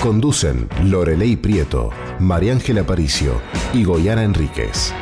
[0.00, 1.90] Conducen Lorelei Prieto,
[2.20, 3.38] María Ángela Paricio
[3.74, 4.94] y Goyana Enríquez.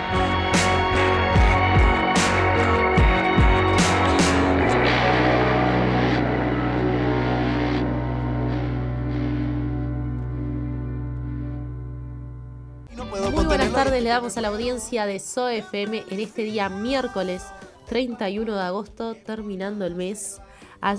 [13.32, 17.44] Muy buenas tardes, le damos a la audiencia de SOFM en este día miércoles
[17.88, 20.40] 31 de agosto, terminando el mes.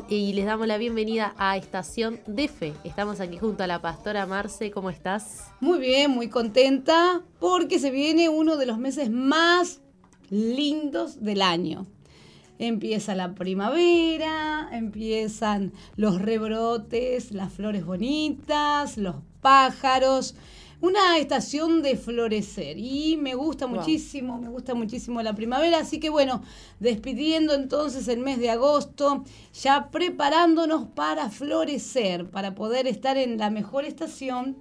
[0.09, 2.73] Y les damos la bienvenida a Estación de Fe.
[2.83, 4.71] Estamos aquí junto a la pastora Marce.
[4.71, 5.51] ¿Cómo estás?
[5.61, 9.79] Muy bien, muy contenta porque se viene uno de los meses más
[10.29, 11.87] lindos del año.
[12.59, 20.35] Empieza la primavera, empiezan los rebrotes, las flores bonitas, los pájaros.
[20.81, 23.75] Una estación de florecer y me gusta Wow.
[23.75, 26.41] muchísimo, me gusta muchísimo la primavera, así que bueno,
[26.79, 33.49] despidiendo entonces el mes de agosto, ya preparándonos para florecer, para poder estar en la
[33.49, 34.55] mejor estación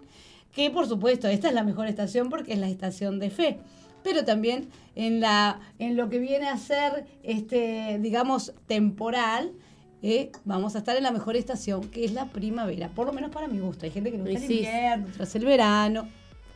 [0.52, 3.58] que por supuesto esta es la mejor estación porque es la estación de fe,
[4.02, 9.52] pero también en, la, en lo que viene a ser, este, digamos, temporal,
[10.02, 13.30] eh, vamos a estar en la mejor estación que es la primavera, por lo menos
[13.30, 13.84] para mi gusto.
[13.86, 14.54] Hay gente que le gusta Y el sí.
[14.58, 16.08] invierno, tras el verano.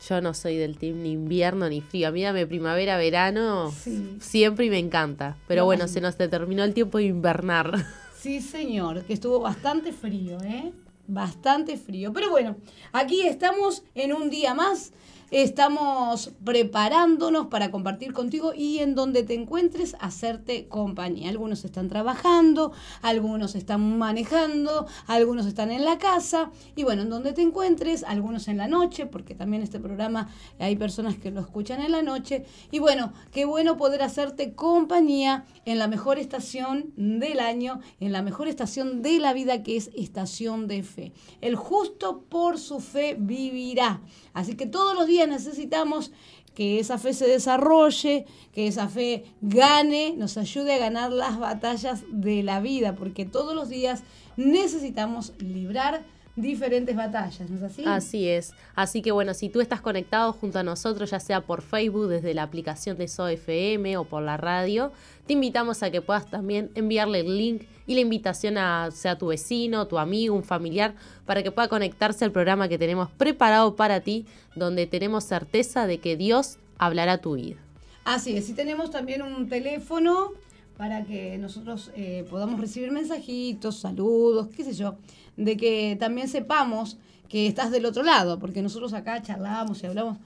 [0.09, 2.09] Yo no soy del team ni invierno ni frío.
[2.09, 4.17] A mí dame primavera, verano, Sí.
[4.19, 5.37] siempre y me encanta.
[5.47, 7.71] Pero No, bueno, se nos terminó el tiempo de invernar.
[8.23, 10.71] Sí, señor, que estuvo bastante frío, ¿eh?
[11.07, 12.13] Bastante frío.
[12.13, 12.55] Pero bueno,
[12.93, 14.93] aquí estamos en un día más.
[15.33, 21.27] Estamos preparándonos para compartir contigo y en donde te encuentres hacerte compañía.
[21.27, 27.33] Algunos están trabajando, algunos están manejando, algunos están en la casa y bueno, en donde
[27.33, 30.29] te encuentres, algunos en la noche, porque también este programa
[30.59, 32.45] hay personas que lo escuchan en la noche.
[32.69, 38.21] Y bueno, qué bueno poder hacerte compañía en la mejor estación del año, en la
[38.21, 41.11] mejor estación de la vida que es estación de fe.
[41.41, 43.99] El justo por su fe vivirá.
[44.35, 46.11] Así que todos los días necesitamos
[46.55, 52.03] que esa fe se desarrolle, que esa fe gane, nos ayude a ganar las batallas
[52.09, 54.03] de la vida, porque todos los días
[54.37, 57.83] necesitamos librar diferentes batallas, ¿no es así?
[57.85, 58.53] Así es.
[58.75, 62.33] Así que bueno, si tú estás conectado junto a nosotros, ya sea por Facebook, desde
[62.33, 64.91] la aplicación de SOFM o por la radio,
[65.27, 69.27] te invitamos a que puedas también enviarle el link y la invitación a sea tu
[69.27, 70.95] vecino, tu amigo, un familiar,
[71.25, 75.99] para que pueda conectarse al programa que tenemos preparado para ti, donde tenemos certeza de
[75.99, 77.57] que Dios hablará tu vida.
[78.05, 80.31] Así es, y tenemos también un teléfono
[80.77, 84.95] para que nosotros eh, podamos recibir mensajitos, saludos, qué sé yo,
[85.37, 86.97] de que también sepamos
[87.29, 90.17] que estás del otro lado, porque nosotros acá charlamos y hablamos,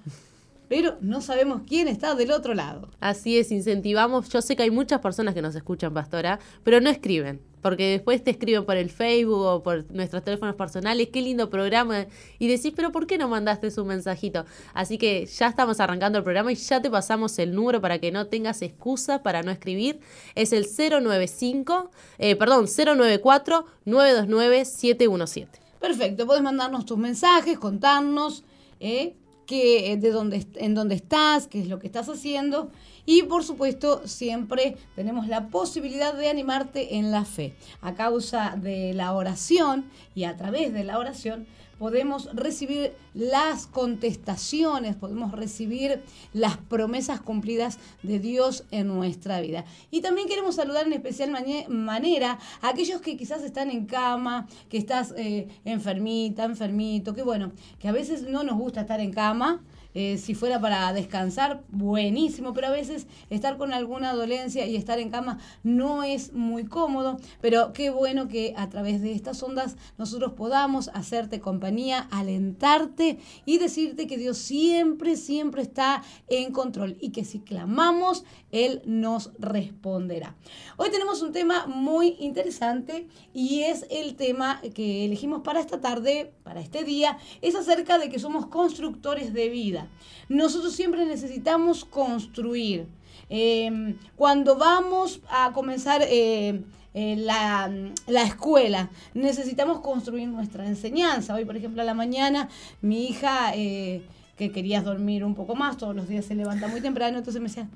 [0.67, 2.89] pero no sabemos quién está del otro lado.
[2.99, 4.29] Así es, incentivamos.
[4.29, 7.39] Yo sé que hay muchas personas que nos escuchan, Pastora, pero no escriben.
[7.61, 12.05] Porque después te escriben por el Facebook o por nuestros teléfonos personales, qué lindo programa.
[12.39, 14.45] Y decís, pero ¿por qué no mandaste su mensajito?
[14.73, 18.11] Así que ya estamos arrancando el programa y ya te pasamos el número para que
[18.11, 19.99] no tengas excusa para no escribir.
[20.35, 21.89] Es el 095,
[22.19, 25.47] eh, perdón, 094-929-717.
[25.79, 28.43] Perfecto, puedes mandarnos tus mensajes, contarnos
[28.79, 29.15] eh,
[29.55, 32.69] de dónde, en dónde estás, qué es lo que estás haciendo.
[33.05, 37.55] Y por supuesto, siempre tenemos la posibilidad de animarte en la fe.
[37.81, 41.47] A causa de la oración y a través de la oración
[41.79, 46.01] podemos recibir las contestaciones, podemos recibir
[46.33, 49.65] las promesas cumplidas de Dios en nuestra vida.
[49.91, 51.31] Y también queremos saludar en especial
[51.69, 57.51] manera a aquellos que quizás están en cama, que estás eh, enfermita, enfermito, que bueno,
[57.79, 59.61] que a veces no nos gusta estar en cama.
[59.99, 64.99] Eh, si fuera para descansar, buenísimo, pero a veces estar con alguna dolencia y estar
[64.99, 69.75] en cama no es muy cómodo, pero qué bueno que a través de estas ondas
[69.97, 77.09] nosotros podamos hacerte compañía, alentarte y decirte que Dios siempre, siempre está en control y
[77.09, 80.35] que si clamamos, Él nos responderá.
[80.77, 86.35] Hoy tenemos un tema muy interesante y es el tema que elegimos para esta tarde,
[86.43, 89.86] para este día, es acerca de que somos constructores de vida.
[90.29, 92.87] Nosotros siempre necesitamos construir.
[93.29, 96.63] Eh, cuando vamos a comenzar eh,
[96.93, 97.71] eh, la,
[98.07, 101.33] la escuela, necesitamos construir nuestra enseñanza.
[101.33, 102.49] Hoy, por ejemplo, a la mañana
[102.81, 103.53] mi hija...
[103.55, 104.01] eh,
[104.37, 107.47] que querías dormir un poco más, todos los días se levanta muy temprano, entonces me
[107.47, 107.67] decía,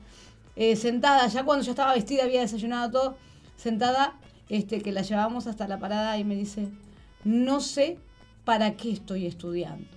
[0.75, 3.17] sentada, ya cuando yo estaba vestida, había desayunado todo,
[3.55, 4.13] sentada,
[4.47, 6.67] este, que la llevábamos hasta la parada y me dice,
[7.23, 7.97] no sé
[8.45, 9.87] para qué estoy estudiando.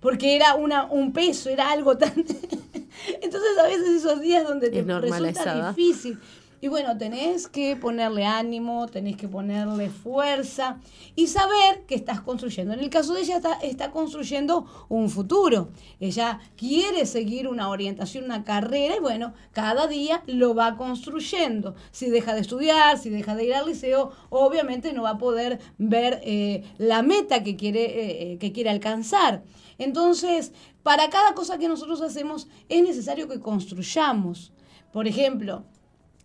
[0.00, 2.12] Porque era una, un peso, era algo tan...
[3.22, 6.18] Entonces a veces esos días donde te resulta difícil.
[6.60, 10.80] Y bueno, tenés que ponerle ánimo, tenés que ponerle fuerza
[11.14, 12.74] y saber que estás construyendo.
[12.74, 15.68] En el caso de ella está, está construyendo un futuro.
[16.00, 21.76] Ella quiere seguir una orientación, una carrera y bueno, cada día lo va construyendo.
[21.92, 25.60] Si deja de estudiar, si deja de ir al liceo, obviamente no va a poder
[25.78, 29.44] ver eh, la meta que quiere, eh, eh, que quiere alcanzar.
[29.78, 30.52] Entonces,
[30.82, 34.52] para cada cosa que nosotros hacemos es necesario que construyamos.
[34.92, 35.64] Por ejemplo,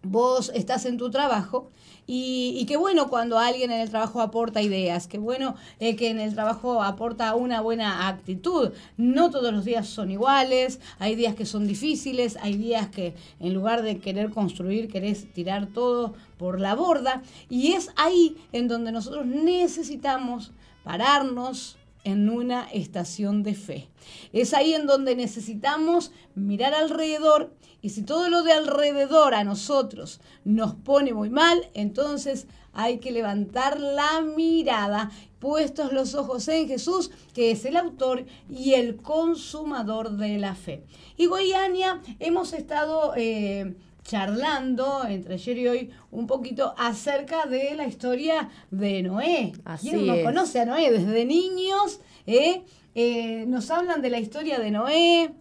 [0.04, 1.72] vos estás en tu trabajo
[2.06, 6.20] y, qué bueno cuando alguien en el trabajo aporta ideas, qué bueno eh, que en
[6.20, 8.72] el trabajo aporta una buena actitud.
[8.98, 13.54] No todos los días son iguales, hay días que son difíciles, hay días que en
[13.54, 17.22] lugar de querer construir, querés tirar todo por la borda.
[17.50, 20.52] Y es ahí en donde nosotros necesitamos
[20.84, 23.90] pararnos, en una estación de fe.
[24.32, 27.54] Es ahí en donde necesitamos mirar alrededor
[27.84, 33.12] y si todo lo de alrededor a nosotros nos pone muy mal, entonces hay que
[33.12, 40.12] levantar la mirada, puestos los ojos en Jesús, que es el autor y el consumador
[40.12, 40.86] de la fe.
[41.18, 47.88] Y Goiania, hemos estado eh, charlando entre ayer y hoy un poquito acerca de la
[47.88, 49.54] historia de Noé.
[49.82, 50.92] ¿Quién no conoce a Noé?
[50.92, 52.64] Desde niños ¿eh?
[52.96, 55.32] Eh, nos hablan de la historia de Noé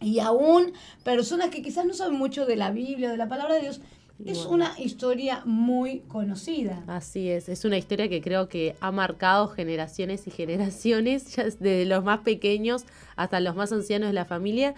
[0.00, 0.72] y aún
[1.04, 3.80] personas que quizás no saben mucho de la Biblia, de la palabra de Dios.
[4.24, 6.82] Es una historia muy conocida.
[6.86, 12.02] Así es, es una historia que creo que ha marcado generaciones y generaciones, desde los
[12.02, 12.86] más pequeños
[13.16, 14.74] hasta los más ancianos de la familia,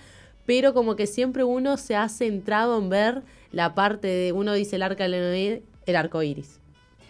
[0.49, 3.23] pero como que siempre uno se ha centrado en ver
[3.53, 6.59] la parte de, uno dice el arca de Noé, el arco iris.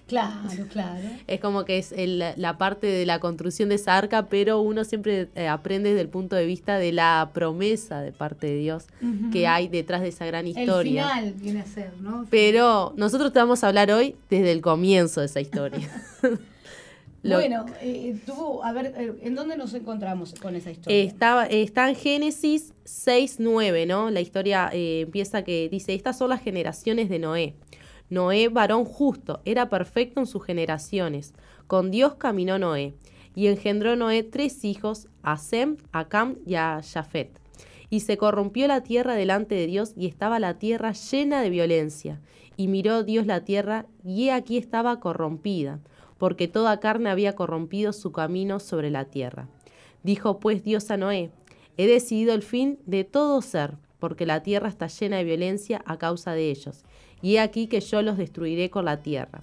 [0.09, 1.09] Claro, claro.
[1.29, 5.29] Es como que es la parte de la construcción de esa arca, pero uno siempre
[5.37, 8.87] eh, aprende desde el punto de vista de la promesa de parte de Dios
[9.33, 11.03] que hay detrás de esa gran historia.
[11.21, 12.27] El final viene a ser, ¿no?
[12.31, 15.89] Pero nosotros te vamos a hablar hoy desde el comienzo de esa historia.
[17.35, 18.17] Bueno, eh,
[18.63, 21.03] a ver, eh, ¿en dónde nos encontramos con esa historia?
[21.03, 24.11] Está, está en Génesis 6.9, ¿no?
[24.11, 27.55] La historia eh, empieza que dice, estas son las generaciones de Noé.
[28.11, 31.35] Noé, varón justo, era perfecto en sus generaciones.
[31.67, 32.95] Con Dios caminó Noé.
[33.35, 37.39] Y engendró Noé tres hijos, a Sem, a Cam y a Jafet.
[37.91, 42.21] Y se corrompió la tierra delante de Dios y estaba la tierra llena de violencia.
[42.57, 45.81] Y miró Dios la tierra y he aquí estaba corrompida
[46.19, 49.49] porque toda carne había corrompido su camino sobre la tierra.
[50.03, 51.31] Dijo pues Dios a Noé,
[51.77, 55.97] he decidido el fin de todo ser, porque la tierra está llena de violencia a
[55.97, 56.85] causa de ellos,
[57.23, 59.43] y he aquí que yo los destruiré con la tierra.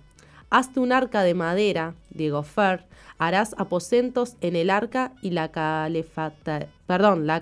[0.50, 2.86] Hazte un arca de madera, de gofer,
[3.18, 7.36] harás aposentos en el arca y la calefata, la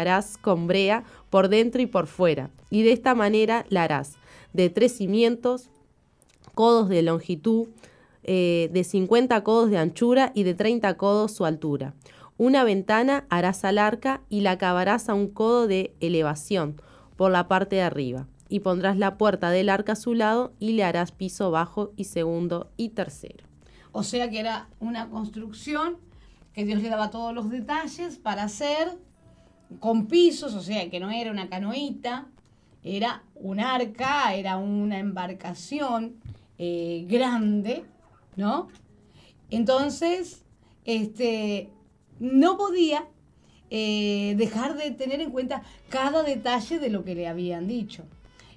[0.00, 4.16] harás con brea por dentro y por fuera, y de esta manera la harás,
[4.52, 5.68] de tres cimientos,
[6.54, 7.68] codos de longitud,
[8.28, 11.94] eh, de 50 codos de anchura y de 30 codos su altura.
[12.38, 16.82] Una ventana harás al arca y la acabarás a un codo de elevación
[17.14, 18.26] por la parte de arriba.
[18.48, 22.04] Y pondrás la puerta del arca a su lado y le harás piso bajo y
[22.04, 23.44] segundo y tercero.
[23.92, 25.96] O sea que era una construcción
[26.52, 28.98] que Dios le daba todos los detalles para hacer
[29.78, 32.26] con pisos, o sea que no era una canoita,
[32.82, 36.16] era un arca, era una embarcación
[36.58, 37.84] eh, grande
[38.36, 38.68] ¿no?
[39.50, 40.42] Entonces,
[40.84, 41.70] este,
[42.20, 43.06] no podía
[43.70, 48.04] eh, dejar de tener en cuenta cada detalle de lo que le habían dicho.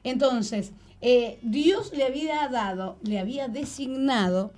[0.04, 0.72] Entonces,
[1.02, 4.52] eh, Dios le había dado, le había designado,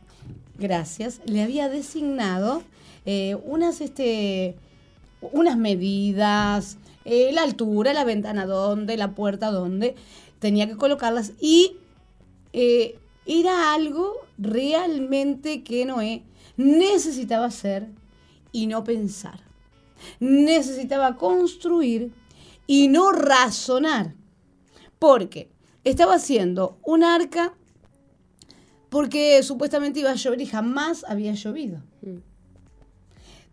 [0.57, 2.63] gracias, le había designado
[3.05, 4.55] eh, unas, este,
[5.21, 9.95] unas medidas, la altura, la ventana donde, la puerta donde,
[10.39, 11.77] tenía que colocarlas y
[13.25, 16.23] era algo realmente que Noé
[16.57, 17.87] necesitaba hacer
[18.51, 19.39] y no pensar.
[20.19, 22.11] Necesitaba construir
[22.67, 24.15] y no razonar.
[24.99, 25.49] Porque
[25.83, 27.53] estaba haciendo un arca
[28.89, 31.81] porque supuestamente iba a llover y jamás había llovido.
[32.01, 32.17] Mm.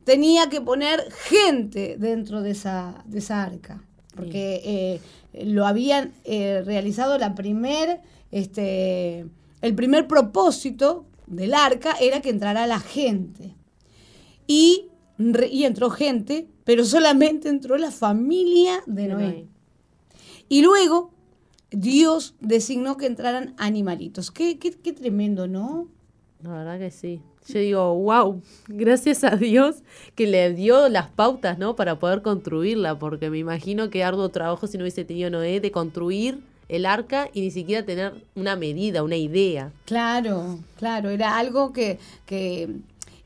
[0.03, 3.85] Tenía que poner gente dentro de esa, de esa arca,
[4.17, 8.01] porque eh, lo habían eh, realizado la primer
[8.33, 9.27] este,
[9.63, 13.55] el primer propósito del arca era que entrara la gente.
[14.47, 14.89] Y,
[15.51, 19.09] y entró gente, pero solamente entró la familia de.
[19.09, 19.49] Noé.
[20.49, 21.11] Y luego
[21.71, 24.31] Dios designó que entraran animalitos.
[24.31, 25.89] Qué, qué, qué tremendo, ¿no?
[26.43, 27.21] La verdad que sí.
[27.49, 29.77] Yo digo, wow, gracias a Dios
[30.15, 31.77] que le dio las pautas, ¿no?
[31.77, 35.71] Para poder construirla, porque me imagino que arduo trabajo si no hubiese tenido Noé de
[35.71, 39.73] construir el arca y ni siquiera tener una medida, una idea.
[39.85, 42.77] Claro, claro, era algo que, que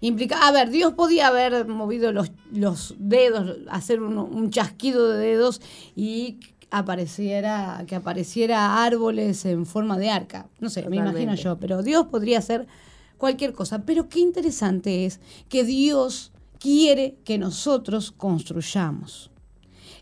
[0.00, 5.26] implicaba, a ver, Dios podía haber movido los, los dedos, hacer un, un chasquido de
[5.26, 5.60] dedos
[5.96, 6.38] y
[6.72, 10.48] apareciera, que apareciera árboles en forma de arca.
[10.58, 12.66] No sé, me imagino yo, pero Dios podría hacer
[13.18, 13.84] cualquier cosa.
[13.84, 19.30] Pero qué interesante es que Dios quiere que nosotros construyamos.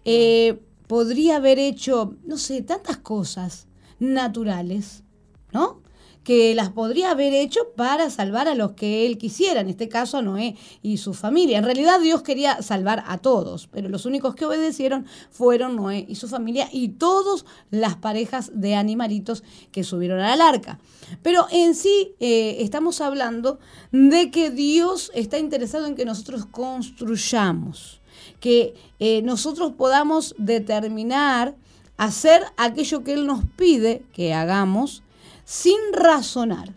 [0.05, 3.69] Eh, podría haber hecho, no sé, tantas cosas
[4.01, 5.05] naturales,
[5.53, 5.83] ¿no?
[6.25, 10.19] Que las podría haber hecho para salvar a los que él quisiera, en este caso
[10.19, 11.59] a Noé y su familia.
[11.59, 16.17] En realidad Dios quería salvar a todos, pero los únicos que obedecieron fueron Noé y
[16.17, 20.81] su familia y todas las parejas de animalitos que subieron al arca.
[21.23, 23.61] Pero en sí eh, estamos hablando
[23.93, 28.00] de que Dios está interesado en que nosotros construyamos
[28.41, 31.55] que eh, nosotros podamos determinar
[31.97, 35.03] hacer aquello que Él nos pide que hagamos
[35.45, 36.73] sin razonar.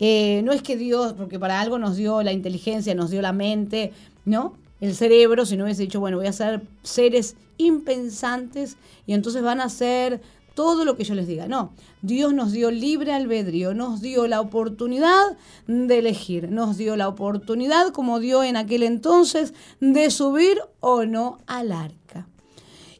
[0.00, 3.32] Eh, no es que Dios, porque para algo nos dio la inteligencia, nos dio la
[3.32, 3.92] mente,
[4.24, 4.54] ¿no?
[4.80, 9.60] El cerebro, si no hubiese dicho, bueno, voy a ser seres impensantes y entonces van
[9.60, 10.20] a hacer
[10.54, 11.46] todo lo que yo les diga.
[11.46, 17.08] No, Dios nos dio libre albedrío, nos dio la oportunidad de elegir, nos dio la
[17.08, 22.28] oportunidad, como dio en aquel entonces, de subir o no al arca.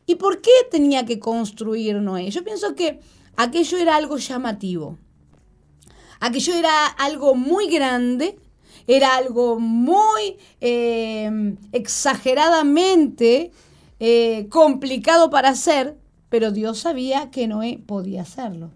[0.07, 2.31] ¿Y por qué tenía que construir Noé?
[2.31, 3.01] Yo pienso que
[3.37, 4.99] aquello era algo llamativo.
[6.21, 8.39] Aquello era algo muy grande,
[8.87, 13.53] era algo muy eh, exageradamente
[14.01, 15.97] eh, complicado para hacer,
[16.33, 18.71] pero Dios sabía que Noé podía hacerlo.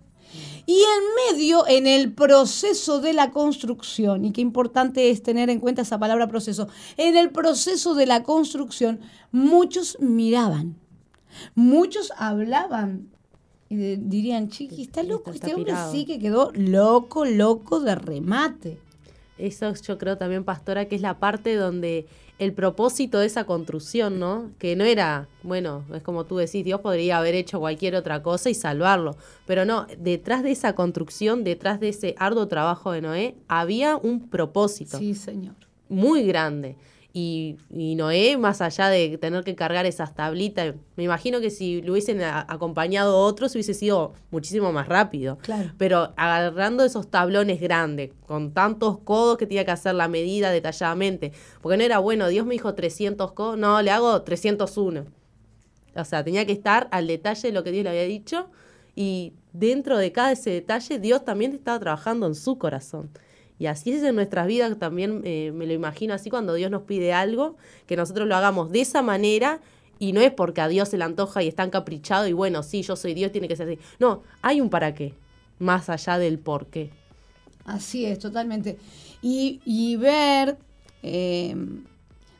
[0.66, 5.58] Y en medio, en el proceso de la construcción, y qué importante es tener en
[5.60, 9.00] cuenta esa palabra proceso, en el proceso de la construcción,
[9.32, 10.76] muchos miraban,
[11.54, 13.08] muchos hablaban
[13.70, 15.92] y de- dirían, chiqui, está loco, está este hombre pirado".
[15.92, 18.78] sí que quedó loco, loco de remate.
[19.38, 22.06] Eso yo creo también, Pastora, que es la parte donde
[22.38, 24.50] el propósito de esa construcción, ¿no?
[24.58, 28.50] Que no era, bueno, es como tú decís, Dios podría haber hecho cualquier otra cosa
[28.50, 29.16] y salvarlo,
[29.46, 34.28] pero no, detrás de esa construcción, detrás de ese arduo trabajo de Noé, había un
[34.28, 35.54] propósito Sí, señor.
[35.88, 36.76] muy grande.
[37.18, 41.80] Y, y Noé, más allá de tener que cargar esas tablitas, me imagino que si
[41.80, 45.38] lo hubiesen a- acompañado otros hubiese sido muchísimo más rápido.
[45.38, 45.70] Claro.
[45.78, 51.32] Pero agarrando esos tablones grandes, con tantos codos que tenía que hacer la medida detalladamente.
[51.62, 55.06] Porque no era, bueno, Dios me dijo 300 codos, no, le hago 301.
[55.94, 58.50] O sea, tenía que estar al detalle de lo que Dios le había dicho.
[58.94, 63.08] Y dentro de cada ese detalle, Dios también estaba trabajando en su corazón.
[63.58, 66.82] Y así es en nuestras vidas también, eh, me lo imagino así cuando Dios nos
[66.82, 69.60] pide algo, que nosotros lo hagamos de esa manera
[69.98, 72.82] y no es porque a Dios se le antoja y está encaprichado y bueno, sí,
[72.82, 73.78] yo soy Dios, tiene que ser así.
[73.98, 75.14] No, hay un para qué,
[75.58, 76.90] más allá del por qué.
[77.64, 78.78] Así es, totalmente.
[79.22, 80.58] Y, y ver,
[81.02, 81.56] eh,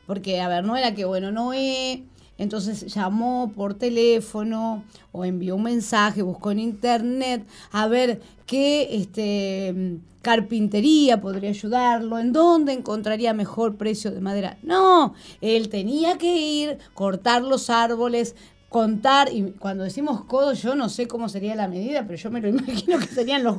[0.05, 2.03] porque, a ver, no era que, bueno, Noé,
[2.37, 9.99] entonces llamó por teléfono o envió un mensaje, buscó en internet a ver qué este,
[10.21, 14.57] carpintería podría ayudarlo, en dónde encontraría mejor precio de madera.
[14.61, 18.35] No, él tenía que ir, cortar los árboles,
[18.69, 22.41] contar, y cuando decimos codo, yo no sé cómo sería la medida, pero yo me
[22.41, 23.57] lo imagino que serían los,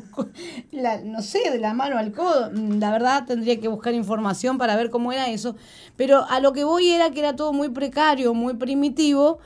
[0.70, 2.50] la- no sé, de la mano al codo.
[2.52, 5.56] Mm, La verdad tendría que buscar información para ver cómo era eso,
[5.96, 9.38] pero a lo que voy era que era todo muy precario, muy primitivo.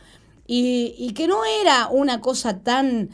[0.44, 3.10] Y, y que no era una cosa tan,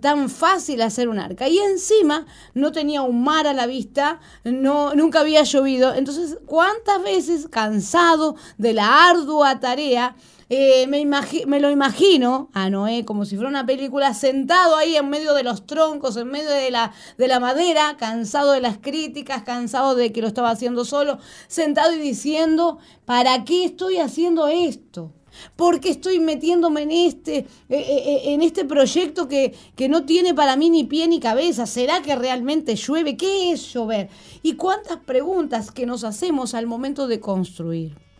[0.00, 1.48] tan fácil hacer un arca.
[1.48, 5.94] Y encima no tenía un mar a la vista, no, nunca había llovido.
[5.94, 10.16] Entonces, ¿cuántas veces cansado de la ardua tarea,
[10.54, 11.02] eh, me,
[11.46, 15.44] me lo imagino a Noé como si fuera una película, sentado ahí en medio de
[15.44, 20.12] los troncos, en medio de la, de la madera, cansado de las críticas, cansado de
[20.12, 21.18] que lo estaba haciendo solo,
[21.48, 25.10] sentado y diciendo, ¿para qué estoy haciendo esto?
[25.56, 30.34] ¿Por qué estoy metiéndome en este, eh, eh, en este proyecto que, que no tiene
[30.34, 31.64] para mí ni pie ni cabeza?
[31.64, 33.16] ¿Será que realmente llueve?
[33.16, 34.10] ¿Qué es llover?
[34.42, 38.11] Y cuántas preguntas que nos hacemos al momento de construir.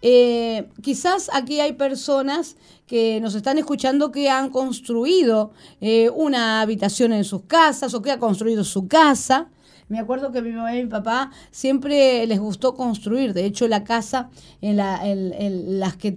[0.00, 7.12] Eh, quizás aquí hay personas que nos están escuchando que han construido eh, una habitación
[7.12, 9.48] en sus casas o que ha construido su casa,
[9.88, 13.32] Me acuerdo que mi mamá y mi papá siempre les gustó construir.
[13.32, 14.28] De hecho, la casa,
[14.60, 16.12] en la, las que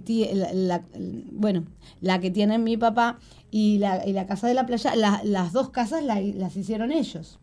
[1.32, 1.64] bueno,
[2.02, 3.18] la que tienen mi papá
[3.50, 7.38] y la, y la casa de la playa, las dos casas las hicieron ellos.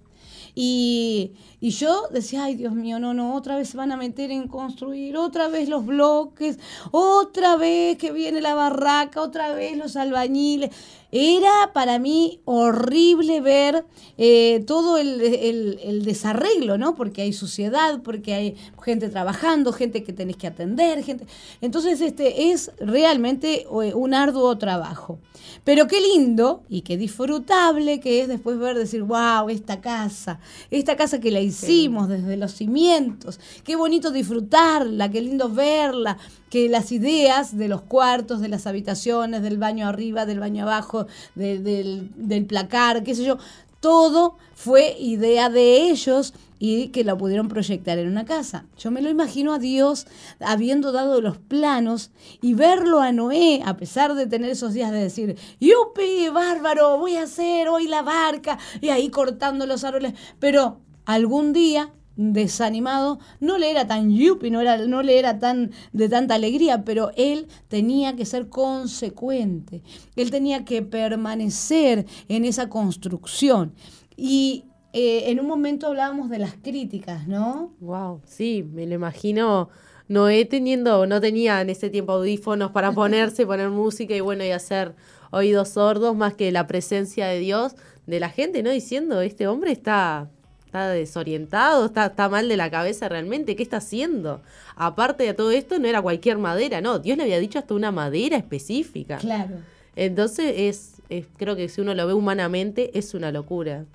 [0.55, 4.31] Y, y, yo decía, ay Dios mío, no, no, otra vez se van a meter
[4.31, 6.59] en construir, otra vez los bloques,
[6.91, 10.71] otra vez que viene la barraca, otra vez los albañiles.
[11.11, 13.85] Era para mí horrible ver
[14.17, 16.93] eh, todo el, desarreglo, ¿no?
[16.93, 21.25] Porque hay suciedad, porque hay gente trabajando, gente que tenés que atender, gente.
[21.61, 25.19] Entonces, este es realmente eh, un arduo trabajo.
[25.63, 30.39] Pero qué lindo y qué disfrutable que es después ver, decir, wow, esta casa,
[30.69, 36.17] esta casa que la hicimos desde los cimientos, qué bonito disfrutarla, qué lindo verla,
[36.49, 41.07] que las ideas de los cuartos, de las habitaciones, del baño arriba, del baño abajo,
[41.35, 43.37] del, del placar, qué sé yo,
[43.79, 48.65] todo fue idea de ellos y que la pudieron proyectar en una casa.
[48.77, 50.05] Yo me lo imagino a Dios
[50.41, 54.99] habiendo dado los planos y verlo a Noé, a pesar de tener esos días de
[54.99, 60.81] decir, yupi, bárbaro, voy a hacer hoy la barca, y ahí cortando los árboles, pero
[61.05, 66.09] algún día desanimado, no le era tan yupi, no, era, no le era tan de
[66.09, 69.81] tanta alegría, pero él tenía que ser consecuente,
[70.17, 73.73] él tenía que permanecer en esa construcción.
[74.17, 77.73] Y eh, en un momento hablábamos de las críticas, ¿no?
[77.79, 79.69] Wow, sí, me lo imagino.
[80.09, 84.49] Noé teniendo, no tenía en ese tiempo audífonos para ponerse, poner música y bueno, y
[84.49, 84.95] hacer
[85.31, 87.75] oídos sordos más que la presencia de Dios,
[88.07, 88.71] de la gente, ¿no?
[88.71, 90.31] Diciendo, este hombre está
[90.69, 94.41] está desorientado, está, está mal de la cabeza realmente, ¿qué está haciendo?
[94.75, 97.91] Aparte de todo esto, no era cualquier madera, no, Dios le había dicho hasta una
[97.91, 99.17] madera específica.
[99.17, 99.55] Claro.
[99.95, 103.85] Entonces, es, es creo que si uno lo ve humanamente, es una locura.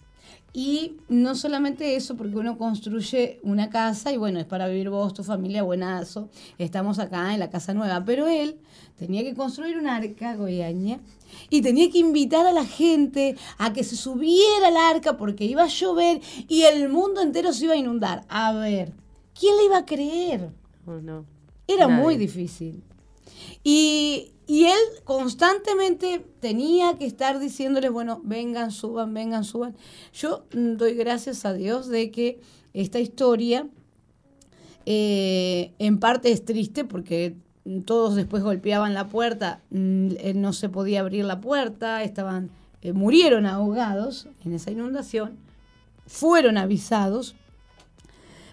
[0.52, 5.14] Y no solamente eso, porque uno construye una casa y bueno, es para vivir vos,
[5.14, 6.28] tu familia, buenazo.
[6.58, 8.04] Estamos acá en la casa nueva.
[8.04, 8.56] Pero él
[8.98, 11.00] tenía que construir un arca, Goyaña,
[11.50, 15.64] y tenía que invitar a la gente a que se subiera al arca porque iba
[15.64, 18.24] a llover y el mundo entero se iba a inundar.
[18.28, 18.92] A ver,
[19.38, 20.50] ¿quién le iba a creer?
[20.86, 21.24] Oh, no.
[21.66, 22.82] Era muy difícil.
[23.62, 29.76] Y, y él constantemente tenía que estar diciéndoles, bueno, vengan, suban, vengan, suban.
[30.12, 32.40] Yo doy gracias a Dios de que
[32.74, 33.68] esta historia
[34.86, 37.36] eh, en parte es triste porque
[37.84, 42.50] todos después golpeaban la puerta, mm, no se podía abrir la puerta, estaban,
[42.82, 45.38] eh, murieron ahogados en esa inundación,
[46.06, 47.34] fueron avisados,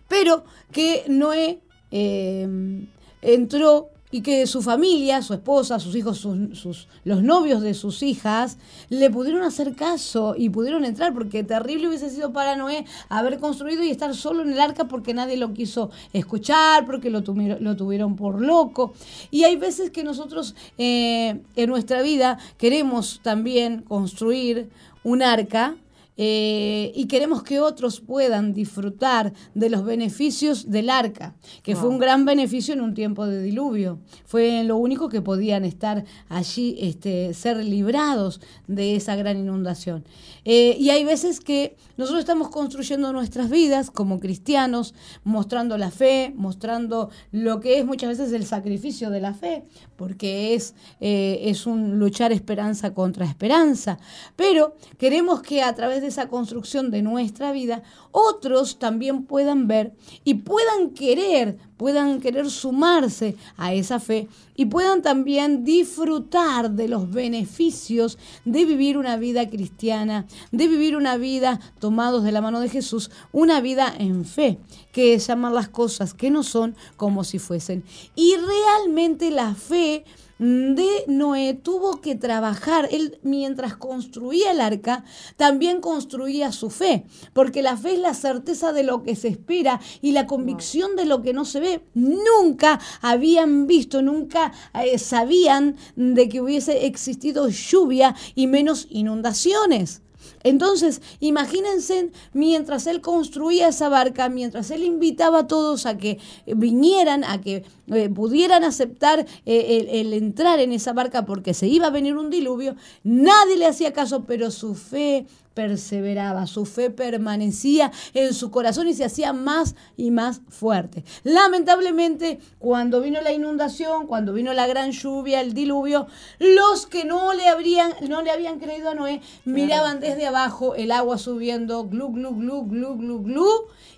[0.07, 1.59] pero que Noé
[1.91, 2.87] eh,
[3.21, 8.57] entró y que su familia, su esposa, sus hijos, sus, los novios de sus hijas,
[8.89, 13.83] le pudieron hacer caso y pudieron entrar, porque terrible hubiese sido para Noé haber construido
[13.83, 17.75] y estar solo en el arca porque nadie lo quiso escuchar, porque lo, tuvieron, lo
[17.75, 18.93] tuvieron por loco.
[19.31, 24.69] Y hay veces que nosotros eh, en nuestra vida queremos también construir
[25.03, 25.75] un arca
[26.23, 31.97] eh, y queremos que otros puedan disfrutar de los beneficios del arca, que fue un
[31.97, 33.97] gran beneficio en un tiempo de diluvio.
[34.25, 40.03] Fue lo único que podían estar allí, este, ser librados de esa gran inundación.
[40.45, 46.33] Eh, y hay veces que nosotros estamos construyendo nuestras vidas como cristianos, mostrando la fe,
[46.35, 51.65] mostrando lo que es muchas veces el sacrificio de la fe, porque es, eh, es
[51.65, 53.97] un luchar esperanza contra esperanza.
[54.35, 59.93] Pero queremos que a través de esa construcción de nuestra vida, otros también puedan ver
[60.23, 67.09] y puedan querer, puedan querer sumarse a esa fe y puedan también disfrutar de los
[67.09, 72.69] beneficios de vivir una vida cristiana, de vivir una vida tomados de la mano de
[72.69, 74.59] Jesús, una vida en fe,
[74.91, 77.83] que es llamar las cosas que no son como si fuesen.
[78.13, 80.05] Y realmente la fe
[80.41, 82.89] de Noé tuvo que trabajar.
[82.91, 85.03] Él mientras construía el arca,
[85.37, 89.79] también construía su fe, porque la fe es la certeza de lo que se espera
[90.01, 91.70] y la convicción de lo que no se ve.
[91.93, 100.01] Nunca habían visto, nunca eh, sabían de que hubiese existido lluvia y menos inundaciones.
[100.43, 107.23] Entonces, imagínense mientras él construía esa barca, mientras él invitaba a todos a que vinieran,
[107.23, 111.91] a que eh, pudieran aceptar eh, el, entrar en esa barca porque se iba a
[111.91, 118.33] venir un diluvio, nadie le hacía caso, pero su fe perseveraba, su fe permanecía en
[118.33, 121.03] su corazón y se hacía más y más fuerte.
[121.23, 126.07] Lamentablemente, cuando vino la inundación, cuando vino la gran lluvia, el diluvio,
[126.39, 130.91] los que no le, habrían, no le habían creído a Noé miraban desde abajo el
[130.91, 133.47] agua subiendo, glu, glu, glu, glu, glu, glu,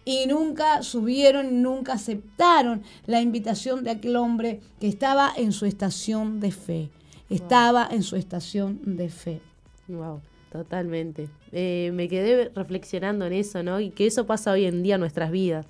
[0.06, 6.39] y nunca subieron, nunca aceptaron la invitación de aquel hombre que estaba en su estación
[6.39, 6.89] de fe.
[7.30, 9.42] Estaba en su estación de fe.
[9.88, 10.22] Wow.
[10.54, 11.30] Totalmente.
[11.52, 13.80] Eh, me quedé reflexionando en eso, ¿no?
[13.80, 15.66] Y que eso pasa hoy en día en nuestras vidas,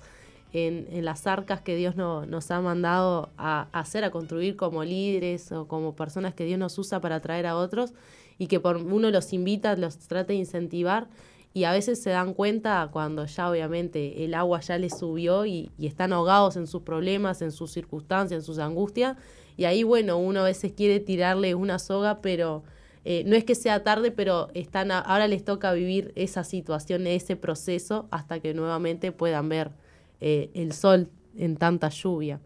[0.52, 5.66] en, las arcas que Dios nos ha mandado a, hacer, a construir como líderes o
[5.68, 7.94] como personas que Dios nos usa para atraer a otros
[8.36, 11.08] y que por uno los invita, los trata de incentivar
[11.54, 15.70] y a veces se dan cuenta cuando ya obviamente el agua ya les subió y,
[15.78, 19.16] y están ahogados en sus problemas, en sus circunstancias, en sus angustias
[19.56, 22.64] y ahí bueno, uno a veces quiere tirarle una soga, pero
[23.04, 27.36] eh, no es que sea tarde, pero están ahora les toca vivir esa situación, ese
[27.36, 29.72] proceso, hasta que nuevamente puedan ver
[30.20, 32.40] eh, el sol en tanta lluvia.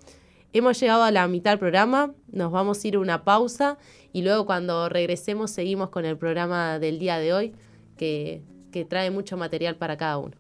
[0.53, 3.79] Hemos llegado a la mitad del programa, nos vamos a ir a una pausa
[4.13, 7.53] y luego cuando regresemos seguimos con el programa del día de hoy,
[7.97, 8.43] que,
[8.73, 10.35] que trae mucho material para cada uno.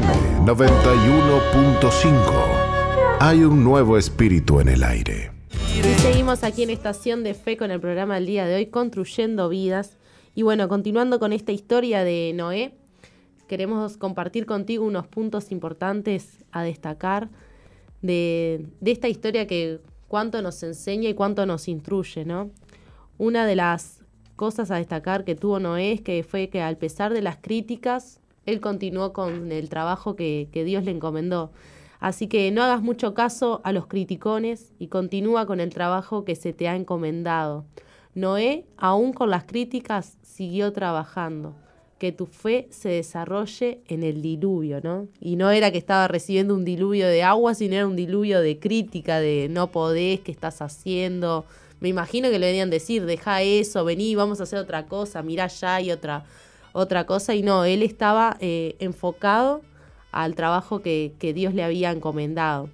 [0.00, 3.18] FM 91.5.
[3.20, 5.30] Hay un nuevo espíritu en el aire.
[5.76, 9.50] Y seguimos aquí en Estación de Fe con el programa del día de hoy, Construyendo
[9.50, 9.98] Vidas.
[10.34, 12.72] Y bueno, continuando con esta historia de Noé,
[13.46, 17.28] queremos compartir contigo unos puntos importantes a destacar
[18.00, 22.50] de, de esta historia que cuánto nos enseña y cuánto nos instruye, ¿no?
[23.18, 24.02] Una de las
[24.36, 28.19] cosas a destacar que tuvo Noé es que fue que al pesar de las críticas,
[28.46, 31.50] él continuó con el trabajo que, Dios le encomendó.
[31.98, 36.34] Así que no hagas mucho caso a los criticones y continúa con el trabajo que
[36.34, 37.66] se te ha encomendado.
[38.14, 41.54] Noé, aún con las críticas, siguió trabajando.
[41.98, 45.08] Que tu fe se desarrolle en el diluvio, ¿no?
[45.20, 48.58] Y no era que estaba recibiendo un diluvio de agua, sino era un diluvio de
[48.58, 51.44] crítica, de no podés, ¿qué estás haciendo?
[51.80, 55.46] Me imagino que le venían decir, deja eso, vení, vamos a hacer otra cosa, mira
[55.46, 56.24] ya hay otra,
[56.72, 59.62] otra cosa y no, él estaba eh, enfocado
[60.12, 62.68] al trabajo que, que Dios le había encomendado.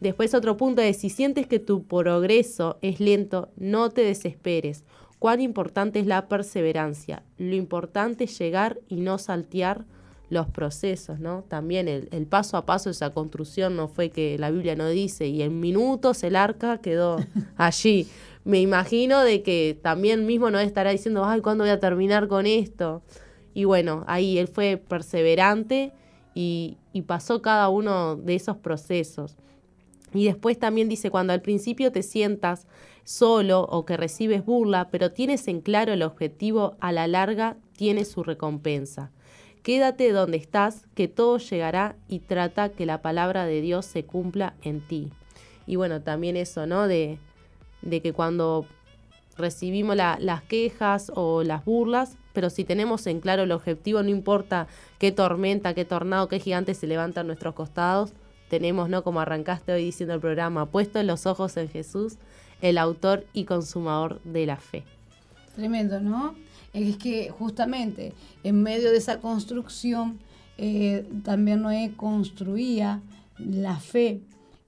[0.00, 4.84] Después otro punto es, si sientes que tu progreso es lento, no te desesperes.
[5.18, 7.22] Cuán importante es la perseverancia.
[7.38, 9.86] Lo importante es llegar y no saltear
[10.28, 11.44] los procesos, ¿no?
[11.48, 14.88] También el, el, paso a paso de esa construcción no fue que la Biblia no
[14.88, 17.18] dice y en minutos el arca quedó
[17.56, 18.08] allí.
[18.44, 22.46] Me imagino de que también mismo no estará diciendo, ay, ¿cuándo voy a terminar con
[22.46, 23.02] esto?
[23.54, 25.92] Y bueno, ahí él fue perseverante
[26.34, 29.36] y, pasó cada uno de esos procesos.
[30.12, 32.66] Y después también dice, cuando al principio te sientas
[33.04, 38.04] solo o que recibes burla, pero tienes en claro el objetivo, a la larga tiene
[38.04, 39.10] su recompensa.
[39.62, 44.54] Quédate donde estás, que todo llegará y trata que la palabra de Dios se cumpla
[44.62, 45.10] en ti.
[45.66, 46.86] Y bueno, también eso, ¿no?
[46.86, 47.18] De,
[47.82, 48.66] de que cuando
[49.36, 54.66] recibimos las quejas o las burlas, pero si tenemos en claro el objetivo, no importa
[54.98, 58.12] qué tormenta, qué tornado, qué gigante se levanta a nuestros costados,
[58.50, 59.02] tenemos, ¿no?
[59.02, 62.18] Como arrancaste hoy diciendo el programa, puesto los ojos en Jesús,
[62.60, 64.82] el autor y consumador de la fe.
[65.54, 66.34] Tremendo, ¿no?
[66.72, 70.18] Es que justamente en medio de esa construcción
[70.58, 73.00] eh, también Noé construía
[73.38, 74.20] la fe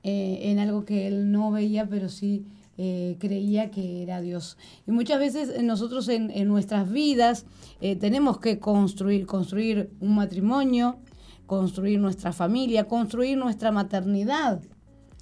[0.04, 2.44] eh, en algo que él no veía, pero sí
[2.78, 4.58] eh, creía que era Dios.
[4.86, 7.46] Y muchas veces eh, nosotros en, nuestras vidas
[7.80, 10.98] eh, tenemos que construir, construir un matrimonio,
[11.46, 14.60] construir nuestra familia, construir nuestra maternidad.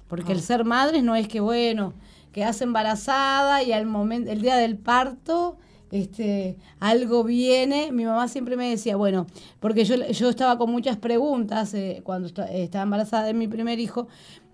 [0.07, 0.41] Porque el ah.
[0.41, 1.93] ser madre no es que, bueno,
[2.33, 5.57] quedas embarazada y al momento, el día del parto,
[6.01, 7.91] este, algo viene.
[7.91, 9.27] Mi mamá siempre me decía, bueno,
[9.59, 14.07] porque yo, yo estaba con muchas preguntas cuando estaba embarazada de mi primer hijo,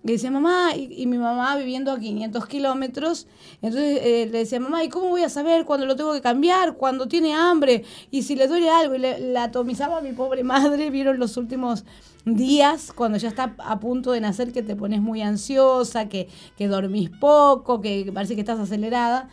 [0.04, 3.28] y decía, mamá, y, mi mamá viviendo a 500 kilómetros,
[3.60, 6.76] entonces eh, le decía, mamá, ¿y cómo voy a saber cuándo lo tengo que cambiar,
[6.76, 8.96] cuando tiene hambre, y si le duele algo?
[8.96, 11.84] Y le, la atomizaba a mi pobre madre, vieron los últimos
[12.24, 16.66] días, cuando ya está a punto de nacer, que te pones muy ansiosa, que, que
[16.66, 19.28] dormís poco, que parece que estás acelerada,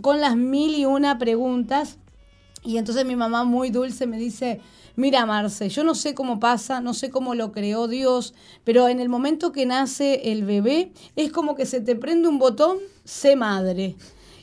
[0.00, 1.98] con las mil y una preguntas.
[2.64, 4.60] Y entonces mi mamá muy dulce me dice,
[4.94, 9.00] Mira, Marce, yo no sé cómo pasa, no sé cómo lo creó Dios, pero en
[9.00, 13.34] el momento que nace el bebé es como que se te prende un botón, sé
[13.34, 13.96] madre.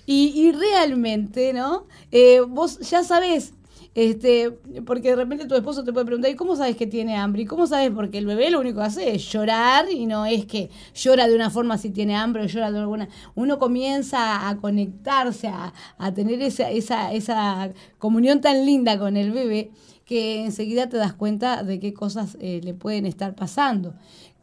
[0.08, 1.86] Y, realmente, ¿no?
[2.12, 3.54] Eh, vos ya sabés
[3.96, 4.52] este,
[4.86, 7.42] porque de repente tu esposo te puede preguntar, ¿y cómo sabes que tiene hambre?
[7.42, 7.92] ¿Y cómo sabes?
[7.92, 11.36] Porque el bebé lo único que hace es llorar y no es que llora de
[11.36, 13.10] una forma si tiene hambre o llora de alguna.
[13.36, 19.32] Uno comienza a conectarse, a, a tener esa, esa, esa comunión tan linda con el
[19.32, 19.72] bebé
[20.10, 23.94] que enseguida te das cuenta de qué cosas eh, le pueden estar pasando.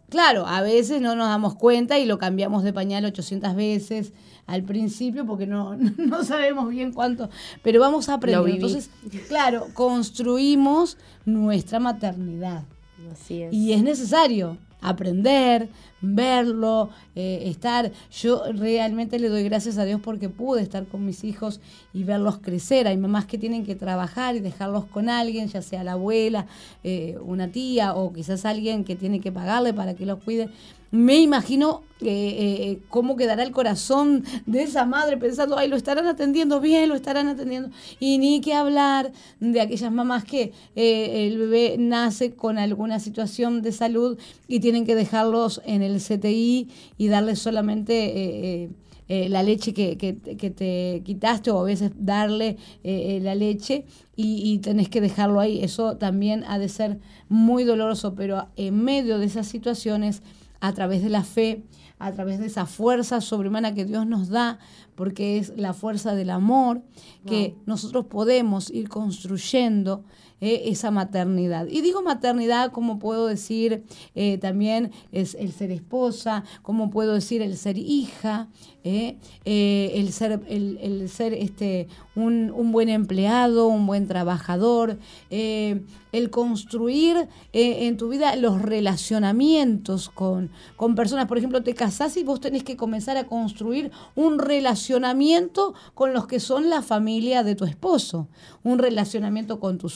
[0.09, 4.13] Claro, a veces no nos damos cuenta y lo cambiamos de pañal 800 veces
[4.47, 7.29] al principio porque no, no sabemos bien cuánto,
[7.63, 8.49] pero vamos a aprender.
[8.49, 8.91] Entonces,
[9.29, 12.65] claro, construimos nuestra maternidad.
[13.13, 13.53] Así es.
[13.53, 15.69] Y es necesario aprender,
[16.01, 17.91] verlo, eh, estar.
[18.11, 21.61] Yo realmente le doy gracias a Dios porque pude estar con mis hijos
[21.93, 22.87] y verlos crecer.
[22.87, 26.47] Hay mamás que tienen que trabajar y dejarlos con alguien, ya sea la abuela,
[26.85, 30.49] eh, una tía o quizás alguien que tiene que pagarle para que los cuide
[30.91, 36.07] me imagino eh, eh, cómo quedará el corazón de esa madre pensando, ay, lo estarán
[36.07, 37.71] atendiendo bien, lo estarán atendiendo.
[37.99, 43.63] Y ni que hablar de aquellas mamás que eh, el bebé nace con alguna situación
[43.63, 46.69] de salud y tienen que dejarlos en el CTI
[46.99, 48.71] y darles solamente...
[49.09, 53.85] la leche que, que, te quitaste o a veces darle la leche
[54.17, 55.63] y, y, tenés que dejarlo ahí.
[55.63, 60.23] Eso también ha de ser muy doloroso, pero en medio de esas situaciones
[60.61, 61.65] a través de la fe,
[61.99, 64.59] a través de esa fuerza sobrehumana que Dios nos da,
[64.95, 66.83] porque es la fuerza del amor,
[67.27, 70.05] que nosotros podemos ir construyendo
[70.43, 71.67] eh, esa maternidad.
[71.67, 77.41] Y digo maternidad como puedo decir eh, también es el ser esposa, como puedo decir
[77.41, 78.49] el ser hija,
[78.85, 84.99] eh, el ser, el, ser este, un, un, buen empleado, un buen trabajador,
[85.31, 91.27] el construir en tu vida los relacionamientos con, con personas.
[91.27, 96.29] Por ejemplo, te casás y vos tenés que comenzar a construir un relacionamiento con los
[96.29, 98.29] que son la familia de tu esposo,
[98.63, 99.89] un relacionamiento con tu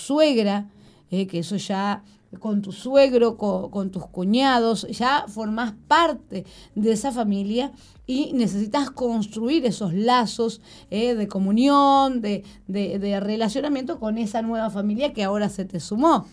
[1.10, 2.02] eh, que eso ya
[2.38, 6.44] con tu suegro, con, tus cuñados, ya formás parte
[6.76, 7.72] de esa familia
[8.06, 15.12] y necesitas construir esos lazos eh, de comunión, de, de, relacionamiento con esa nueva familia
[15.12, 16.26] que ahora se te sumó.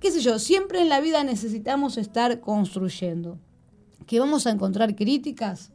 [0.00, 3.38] Qué sé yo, siempre en la vida necesitamos estar construyendo.
[4.06, 5.70] ¿Que vamos a encontrar críticas?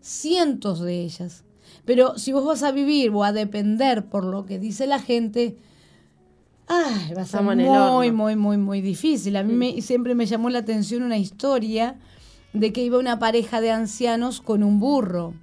[0.00, 1.44] Cientos de ellas.
[1.84, 5.56] Pero si vos vas a vivir o a depender por lo que dice la gente,
[6.68, 9.36] ay, va a ser muy, muy, muy, muy difícil.
[9.36, 11.98] A mí siempre me llamó la atención una historia
[12.52, 15.34] de que iba una pareja de ancianos con un burro.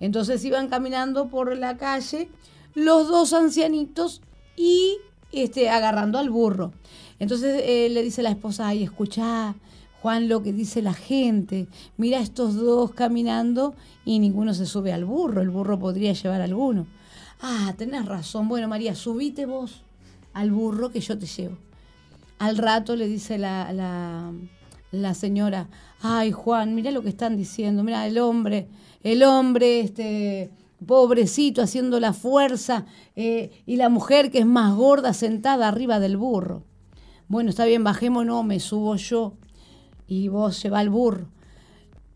[0.00, 2.28] Entonces iban caminando por la calle
[2.74, 4.22] los dos ancianitos
[4.56, 4.96] y
[5.32, 6.72] este, agarrando al burro.
[7.18, 9.56] Entonces eh, le dice la esposa, ay, escucha,
[10.00, 11.66] Juan, lo que dice la gente.
[11.96, 15.40] Mira estos dos caminando y ninguno se sube al burro.
[15.40, 16.86] El burro podría llevar a alguno.
[17.40, 18.48] Ah, tenés razón.
[18.48, 19.82] Bueno, María, subite vos
[20.32, 21.56] al burro que yo te llevo.
[22.38, 23.72] Al rato le dice la,
[24.90, 25.68] la, señora,
[26.00, 28.68] ay Juan, mira lo que están diciendo, mira el hombre,
[29.02, 30.50] el hombre, este
[30.86, 32.86] pobrecito haciendo la fuerza
[33.16, 36.62] eh, y la mujer que es más gorda sentada arriba del burro.
[37.26, 39.34] Bueno, está bien, bajémonos, me subo yo
[40.06, 41.26] y vos lleva al burro.